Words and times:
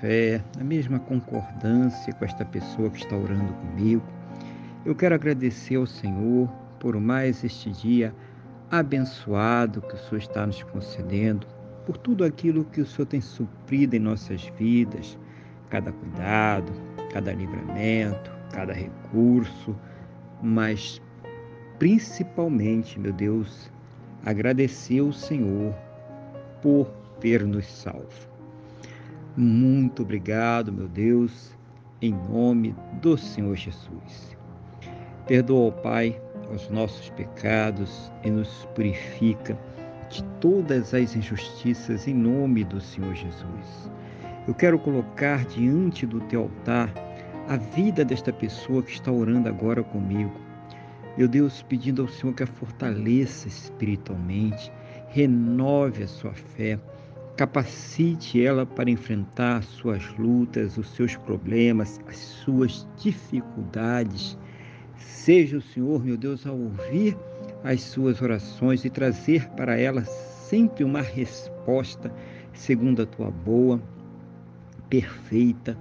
fé, 0.00 0.42
na 0.56 0.64
mesma 0.64 0.98
concordância 0.98 2.12
com 2.12 2.24
esta 2.24 2.44
pessoa 2.44 2.90
que 2.90 2.98
está 2.98 3.16
orando 3.16 3.52
comigo. 3.54 4.02
Eu 4.84 4.94
quero 4.94 5.14
agradecer 5.14 5.76
ao 5.76 5.86
Senhor 5.86 6.48
por 6.78 6.98
mais 7.00 7.42
este 7.42 7.70
dia 7.70 8.14
abençoado 8.70 9.80
que 9.82 9.94
o 9.94 9.98
Senhor 9.98 10.18
está 10.18 10.46
nos 10.46 10.62
concedendo, 10.64 11.46
por 11.84 11.96
tudo 11.96 12.24
aquilo 12.24 12.64
que 12.64 12.80
o 12.80 12.86
Senhor 12.86 13.06
tem 13.06 13.20
suprido 13.20 13.96
em 13.96 14.00
nossas 14.00 14.42
vidas, 14.58 15.18
cada 15.70 15.92
cuidado, 15.92 16.72
cada 17.12 17.32
livramento, 17.32 18.30
cada 18.52 18.72
recurso, 18.72 19.74
mas 20.42 21.00
principalmente, 21.78 22.98
meu 22.98 23.12
Deus, 23.12 23.70
agradecer 24.24 25.00
ao 25.00 25.12
Senhor 25.12 25.74
por 26.60 26.86
ter 27.20 27.44
nos 27.44 27.66
salvo. 27.66 28.35
Muito 29.36 30.02
obrigado, 30.02 30.72
meu 30.72 30.88
Deus, 30.88 31.52
em 32.00 32.10
nome 32.10 32.74
do 33.02 33.18
Senhor 33.18 33.54
Jesus. 33.54 34.34
Perdoa, 35.26 35.70
Pai, 35.72 36.18
os 36.54 36.70
nossos 36.70 37.10
pecados 37.10 38.10
e 38.24 38.30
nos 38.30 38.66
purifica 38.74 39.58
de 40.08 40.24
todas 40.40 40.94
as 40.94 41.14
injustiças 41.14 42.08
em 42.08 42.14
nome 42.14 42.64
do 42.64 42.80
Senhor 42.80 43.14
Jesus. 43.14 43.90
Eu 44.48 44.54
quero 44.54 44.78
colocar 44.78 45.44
diante 45.44 46.06
do 46.06 46.20
teu 46.20 46.44
altar 46.44 46.90
a 47.46 47.58
vida 47.58 48.06
desta 48.06 48.32
pessoa 48.32 48.82
que 48.82 48.92
está 48.92 49.12
orando 49.12 49.50
agora 49.50 49.82
comigo. 49.82 50.32
Meu 51.18 51.28
Deus, 51.28 51.60
pedindo 51.60 52.00
ao 52.00 52.08
Senhor 52.08 52.32
que 52.32 52.42
a 52.42 52.46
fortaleça 52.46 53.48
espiritualmente, 53.48 54.72
renove 55.08 56.04
a 56.04 56.08
sua 56.08 56.32
fé, 56.32 56.78
Capacite 57.36 58.42
ela 58.42 58.64
para 58.64 58.90
enfrentar 58.90 59.62
suas 59.62 60.02
lutas, 60.16 60.78
os 60.78 60.88
seus 60.90 61.16
problemas, 61.16 62.00
as 62.08 62.16
suas 62.16 62.88
dificuldades. 62.96 64.38
Seja 64.96 65.58
o 65.58 65.62
Senhor, 65.62 66.02
meu 66.02 66.16
Deus, 66.16 66.46
a 66.46 66.52
ouvir 66.52 67.14
as 67.62 67.82
suas 67.82 68.22
orações 68.22 68.84
e 68.86 68.90
trazer 68.90 69.48
para 69.50 69.78
ela 69.78 70.02
sempre 70.04 70.82
uma 70.82 71.02
resposta 71.02 72.10
segundo 72.54 73.02
a 73.02 73.06
tua 73.06 73.30
boa, 73.30 73.82
perfeita 74.88 75.76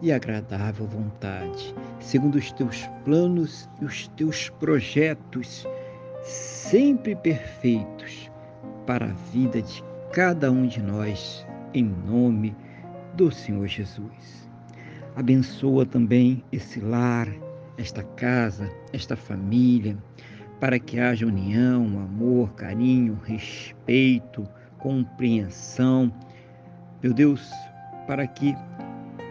e 0.00 0.12
agradável 0.12 0.86
vontade, 0.86 1.74
segundo 1.98 2.36
os 2.36 2.52
teus 2.52 2.88
planos 3.04 3.68
e 3.80 3.84
os 3.84 4.06
teus 4.08 4.48
projetos, 4.48 5.66
sempre 6.22 7.16
perfeitos 7.16 8.30
para 8.86 9.06
a 9.06 9.14
vida 9.32 9.60
de 9.60 9.89
cada 10.12 10.50
um 10.50 10.66
de 10.66 10.82
nós, 10.82 11.46
em 11.72 11.84
nome 11.84 12.56
do 13.14 13.30
Senhor 13.30 13.66
Jesus. 13.68 14.50
Abençoa 15.14 15.86
também 15.86 16.42
esse 16.50 16.80
lar, 16.80 17.28
esta 17.78 18.02
casa, 18.02 18.68
esta 18.92 19.14
família, 19.14 19.96
para 20.58 20.80
que 20.80 20.98
haja 20.98 21.26
união, 21.26 21.84
amor, 22.00 22.52
carinho, 22.54 23.20
respeito, 23.24 24.48
compreensão. 24.78 26.12
Meu 27.00 27.14
Deus, 27.14 27.48
para 28.08 28.26
que 28.26 28.56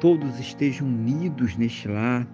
todos 0.00 0.40
estejam 0.40 0.88
unidos 0.88 1.56
neste 1.56 1.86
lar, 1.86 2.26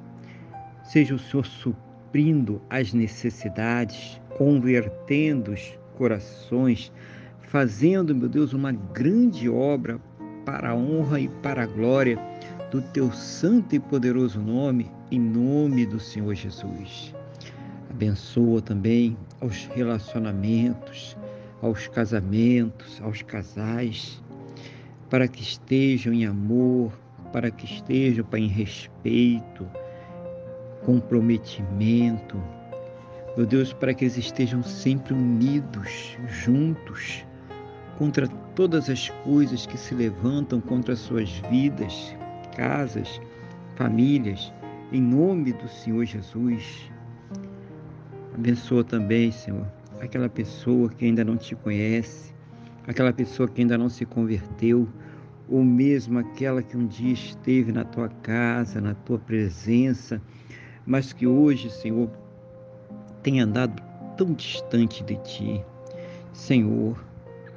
seja 0.82 1.14
o 1.14 1.18
Senhor 1.18 1.44
suprindo 1.44 2.62
as 2.70 2.94
necessidades, 2.94 4.18
convertendo 4.38 5.52
os 5.52 5.78
corações 5.94 6.90
fazendo, 7.50 8.14
meu 8.14 8.28
Deus, 8.28 8.52
uma 8.52 8.70
grande 8.70 9.48
obra 9.48 10.00
para 10.46 10.70
a 10.70 10.74
honra 10.74 11.18
e 11.18 11.28
para 11.28 11.64
a 11.64 11.66
glória 11.66 12.16
do 12.70 12.80
teu 12.80 13.10
santo 13.10 13.74
e 13.74 13.80
poderoso 13.80 14.40
nome, 14.40 14.88
em 15.10 15.18
nome 15.18 15.84
do 15.84 15.98
Senhor 15.98 16.32
Jesus. 16.32 17.12
Abençoa 17.90 18.62
também 18.62 19.16
aos 19.40 19.66
relacionamentos, 19.74 21.16
aos 21.60 21.88
casamentos, 21.88 23.00
aos 23.02 23.20
casais, 23.22 24.22
para 25.10 25.26
que 25.26 25.42
estejam 25.42 26.12
em 26.12 26.24
amor, 26.24 26.92
para 27.32 27.50
que 27.50 27.64
estejam 27.64 28.24
em 28.34 28.46
respeito, 28.46 29.66
comprometimento. 30.84 32.40
Meu 33.36 33.44
Deus, 33.44 33.72
para 33.72 33.92
que 33.92 34.04
eles 34.04 34.16
estejam 34.16 34.62
sempre 34.62 35.14
unidos, 35.14 36.16
juntos, 36.44 37.24
contra 38.00 38.26
todas 38.56 38.88
as 38.88 39.10
coisas 39.10 39.66
que 39.66 39.76
se 39.76 39.94
levantam 39.94 40.58
contra 40.58 40.96
suas 40.96 41.28
vidas, 41.50 42.16
casas, 42.56 43.20
famílias, 43.76 44.50
em 44.90 45.02
nome 45.02 45.52
do 45.52 45.68
Senhor 45.68 46.06
Jesus. 46.06 46.90
Abençoa 48.34 48.82
também, 48.82 49.30
Senhor, 49.30 49.70
aquela 50.00 50.30
pessoa 50.30 50.88
que 50.88 51.04
ainda 51.04 51.22
não 51.22 51.36
te 51.36 51.54
conhece, 51.54 52.34
aquela 52.86 53.12
pessoa 53.12 53.46
que 53.46 53.60
ainda 53.60 53.76
não 53.76 53.90
se 53.90 54.06
converteu, 54.06 54.88
ou 55.46 55.62
mesmo 55.62 56.20
aquela 56.20 56.62
que 56.62 56.78
um 56.78 56.86
dia 56.86 57.12
esteve 57.12 57.70
na 57.70 57.84
tua 57.84 58.08
casa, 58.08 58.80
na 58.80 58.94
tua 58.94 59.18
presença, 59.18 60.22
mas 60.86 61.12
que 61.12 61.26
hoje, 61.26 61.68
Senhor, 61.68 62.10
tem 63.22 63.42
andado 63.42 63.78
tão 64.16 64.32
distante 64.32 65.04
de 65.04 65.16
ti. 65.16 65.62
Senhor, 66.32 67.09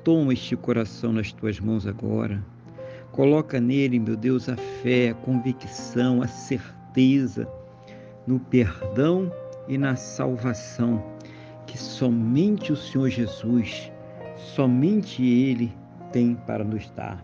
Toma 0.03 0.33
este 0.33 0.55
coração 0.55 1.13
nas 1.13 1.31
tuas 1.31 1.59
mãos 1.59 1.87
agora. 1.87 2.43
Coloca 3.11 3.59
nele, 3.59 3.99
meu 3.99 4.17
Deus, 4.17 4.49
a 4.49 4.57
fé, 4.57 5.09
a 5.09 5.13
convicção, 5.13 6.21
a 6.21 6.27
certeza 6.27 7.47
no 8.25 8.39
perdão 8.39 9.31
e 9.67 9.77
na 9.77 9.95
salvação 9.95 11.03
que 11.65 11.77
somente 11.77 12.71
o 12.71 12.75
Senhor 12.75 13.09
Jesus, 13.09 13.91
somente 14.37 15.23
Ele 15.23 15.73
tem 16.11 16.35
para 16.35 16.63
nos 16.63 16.89
dar. 16.91 17.23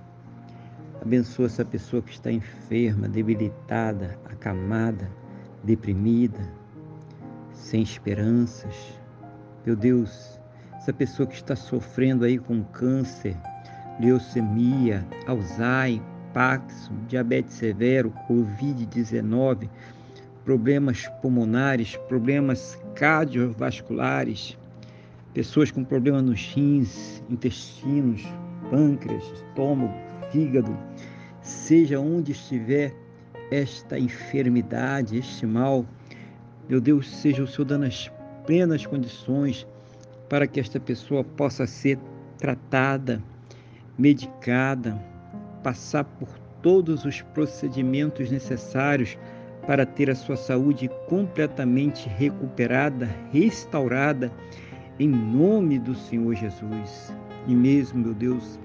Abençoa 1.01 1.45
essa 1.45 1.63
pessoa 1.63 2.01
que 2.01 2.11
está 2.11 2.31
enferma, 2.31 3.07
debilitada, 3.07 4.17
acamada, 4.25 5.09
deprimida, 5.63 6.39
sem 7.53 7.81
esperanças. 7.81 8.75
Meu 9.65 9.75
Deus, 9.75 10.38
essa 10.89 10.93
pessoa 10.93 11.27
que 11.27 11.35
está 11.35 11.55
sofrendo 11.55 12.25
aí 12.25 12.39
com 12.39 12.63
câncer, 12.63 13.37
leucemia, 13.99 15.05
Alzheimer, 15.27 16.01
Parkinson, 16.33 16.93
diabetes 17.07 17.53
severo, 17.53 18.11
Covid-19, 18.27 19.69
problemas 20.43 21.07
pulmonares, 21.21 21.95
problemas 22.07 22.79
cardiovasculares, 22.95 24.57
pessoas 25.31 25.69
com 25.69 25.83
problemas 25.83 26.23
nos 26.23 26.41
rins, 26.53 27.23
intestinos, 27.29 28.23
pâncreas, 28.71 29.23
estômago, 29.31 29.93
fígado, 30.31 30.75
seja 31.43 31.99
onde 31.99 32.31
estiver 32.31 32.95
esta 33.51 33.99
enfermidade, 33.99 35.19
este 35.19 35.45
mal, 35.45 35.85
meu 36.67 36.81
Deus, 36.81 37.07
seja 37.07 37.43
o 37.43 37.47
Senhor 37.47 37.65
dando 37.65 37.85
as 37.85 38.11
plenas 38.47 38.87
condições 38.87 39.67
para 40.29 40.47
que 40.47 40.59
esta 40.59 40.79
pessoa 40.79 41.23
possa 41.23 41.65
ser 41.65 41.97
tratada, 42.37 43.21
medicada, 43.97 45.03
passar 45.63 46.03
por 46.03 46.29
todos 46.61 47.03
os 47.05 47.21
procedimentos 47.21 48.31
necessários 48.31 49.17
para 49.65 49.85
ter 49.85 50.09
a 50.09 50.15
sua 50.15 50.37
saúde 50.37 50.89
completamente 51.07 52.07
recuperada, 52.07 53.09
restaurada, 53.31 54.31
em 54.99 55.07
nome 55.07 55.79
do 55.79 55.95
Senhor 55.95 56.35
Jesus. 56.35 57.13
E 57.47 57.53
mesmo, 57.53 58.03
meu 58.03 58.13
Deus, 58.13 58.59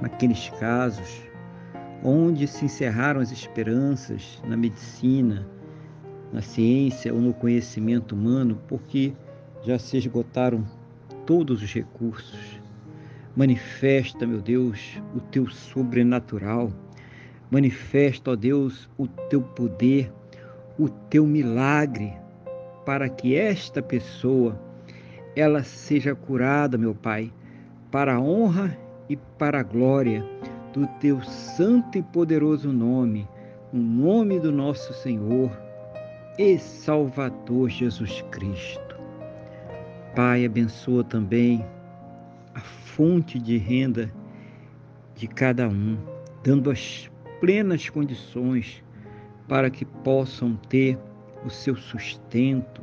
naqueles 0.00 0.50
casos 0.60 1.22
onde 2.02 2.46
se 2.46 2.64
encerraram 2.64 3.20
as 3.20 3.32
esperanças 3.32 4.40
na 4.46 4.56
medicina, 4.56 5.46
na 6.32 6.40
ciência 6.40 7.12
ou 7.12 7.20
no 7.20 7.34
conhecimento 7.34 8.14
humano, 8.14 8.60
porque 8.68 9.12
já 9.68 9.78
se 9.78 9.98
esgotaram 9.98 10.64
todos 11.26 11.62
os 11.62 11.74
recursos. 11.74 12.58
Manifesta, 13.36 14.26
meu 14.26 14.40
Deus, 14.40 14.98
o 15.14 15.20
teu 15.20 15.46
sobrenatural. 15.50 16.72
Manifesta, 17.50 18.30
ó 18.30 18.34
Deus, 18.34 18.88
o 18.96 19.06
teu 19.06 19.42
poder, 19.42 20.10
o 20.78 20.88
teu 20.88 21.26
milagre, 21.26 22.14
para 22.86 23.10
que 23.10 23.36
esta 23.36 23.82
pessoa 23.82 24.58
ela 25.36 25.62
seja 25.62 26.14
curada, 26.14 26.78
meu 26.78 26.94
Pai, 26.94 27.30
para 27.90 28.14
a 28.14 28.20
honra 28.20 28.74
e 29.06 29.16
para 29.16 29.60
a 29.60 29.62
glória 29.62 30.24
do 30.72 30.86
teu 30.98 31.20
santo 31.22 31.98
e 31.98 32.02
poderoso 32.02 32.72
nome, 32.72 33.28
no 33.70 33.82
nome 33.82 34.40
do 34.40 34.50
nosso 34.50 34.94
Senhor 34.94 35.50
e 36.38 36.58
Salvador 36.58 37.68
Jesus 37.68 38.22
Cristo. 38.30 38.87
Pai, 40.14 40.44
abençoa 40.44 41.04
também 41.04 41.64
a 42.54 42.60
fonte 42.60 43.38
de 43.38 43.56
renda 43.56 44.12
de 45.14 45.26
cada 45.26 45.68
um, 45.68 45.96
dando 46.42 46.70
as 46.70 47.10
plenas 47.40 47.88
condições 47.88 48.82
para 49.46 49.70
que 49.70 49.84
possam 49.84 50.56
ter 50.68 50.98
o 51.44 51.50
seu 51.50 51.76
sustento, 51.76 52.82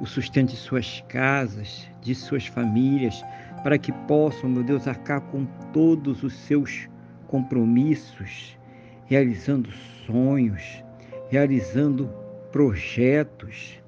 o 0.00 0.06
sustento 0.06 0.50
de 0.50 0.56
suas 0.56 1.02
casas, 1.08 1.88
de 2.02 2.14
suas 2.14 2.46
famílias, 2.46 3.22
para 3.62 3.78
que 3.78 3.92
possam, 4.06 4.50
meu 4.50 4.62
Deus, 4.62 4.88
arcar 4.88 5.20
com 5.22 5.46
todos 5.72 6.22
os 6.22 6.34
seus 6.34 6.88
compromissos, 7.28 8.58
realizando 9.06 9.70
sonhos, 10.06 10.82
realizando 11.30 12.08
projetos. 12.52 13.82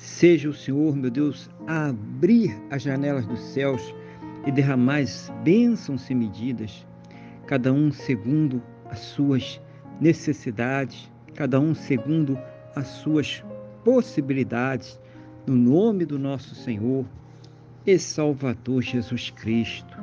Seja 0.00 0.48
o 0.48 0.54
Senhor, 0.54 0.96
meu 0.96 1.10
Deus, 1.10 1.50
a 1.66 1.88
abrir 1.88 2.58
as 2.70 2.80
janelas 2.80 3.26
dos 3.26 3.38
céus 3.38 3.94
e 4.46 4.50
derramar 4.50 5.04
bênçãos 5.44 6.00
sem 6.00 6.16
medidas, 6.16 6.86
cada 7.46 7.70
um 7.70 7.92
segundo 7.92 8.62
as 8.86 8.98
suas 9.00 9.60
necessidades, 10.00 11.12
cada 11.34 11.60
um 11.60 11.74
segundo 11.74 12.38
as 12.74 12.86
suas 12.86 13.44
possibilidades, 13.84 14.98
no 15.46 15.54
nome 15.54 16.06
do 16.06 16.18
nosso 16.18 16.54
Senhor 16.54 17.04
e 17.86 17.98
Salvador 17.98 18.80
Jesus 18.80 19.28
Cristo. 19.28 19.98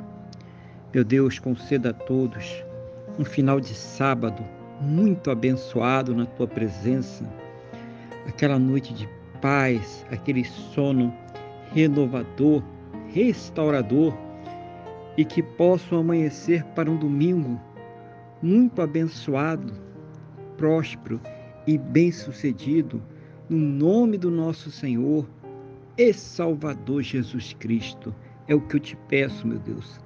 Meu 0.94 1.02
Deus, 1.02 1.40
conceda 1.40 1.90
a 1.90 1.92
todos 1.92 2.64
um 3.18 3.24
final 3.24 3.58
de 3.58 3.74
sábado 3.74 4.44
muito 4.80 5.28
abençoado 5.28 6.14
na 6.14 6.24
tua 6.24 6.46
presença, 6.46 7.28
aquela 8.28 8.60
noite 8.60 8.94
de 8.94 9.17
paz, 9.40 10.06
aquele 10.10 10.44
sono 10.44 11.14
renovador, 11.72 12.62
restaurador 13.08 14.16
e 15.16 15.24
que 15.24 15.42
possam 15.42 15.98
amanhecer 15.98 16.64
para 16.74 16.90
um 16.90 16.96
domingo 16.96 17.60
muito 18.42 18.80
abençoado, 18.80 19.72
próspero 20.56 21.20
e 21.66 21.76
bem-sucedido, 21.76 23.02
no 23.48 23.58
nome 23.58 24.16
do 24.16 24.30
nosso 24.30 24.70
Senhor 24.70 25.28
e 25.96 26.12
Salvador 26.12 27.02
Jesus 27.02 27.54
Cristo. 27.58 28.14
É 28.46 28.54
o 28.54 28.60
que 28.60 28.76
eu 28.76 28.80
te 28.80 28.96
peço, 29.08 29.46
meu 29.46 29.58
Deus, 29.58 30.00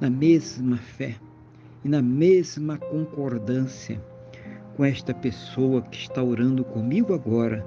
na 0.00 0.08
mesma 0.08 0.76
fé 0.76 1.14
e 1.84 1.88
na 1.88 2.02
mesma 2.02 2.78
concordância 2.78 4.00
com 4.76 4.84
esta 4.84 5.12
pessoa 5.12 5.82
que 5.82 5.96
está 5.96 6.22
orando 6.22 6.64
comigo 6.64 7.12
agora, 7.12 7.66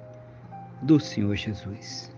do 0.81 0.99
Senhor 0.99 1.35
Jesus. 1.35 2.10